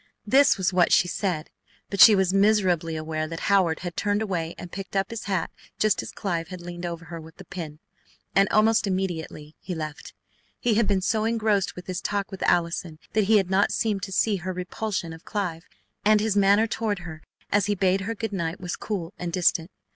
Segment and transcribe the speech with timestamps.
[0.25, 1.51] This was what she said,
[1.91, 5.51] but she was miserably aware that Howard had turned away and picked up his hat
[5.77, 7.77] just as Clive had leaned over her with the pin,
[8.35, 10.15] and almost immediately he left.
[10.59, 14.01] He had been so engrossed with his talk with Allison that he had not seemed
[14.01, 15.67] to see her repulsion of Clive,
[16.03, 17.21] and his manner toward her
[17.51, 19.69] as he bade her good night was cool and distant.